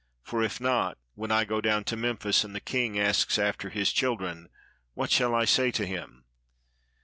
For 0.23 0.41
if 0.41 0.59
not, 0.59 0.97
when 1.13 1.29
I 1.31 1.45
go 1.45 1.61
down 1.61 1.83
to 1.83 1.95
Memphis, 1.95 2.43
and 2.43 2.55
the 2.55 2.59
king 2.59 2.97
asks 2.97 3.37
after 3.37 3.69
his 3.69 3.93
children, 3.93 4.49
what 4.95 5.11
shall 5.11 5.35
I 5.35 5.45
say 5.45 5.69
to 5.69 5.85
him? 5.85 6.25